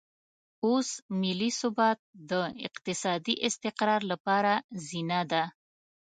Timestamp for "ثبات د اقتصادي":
1.59-3.33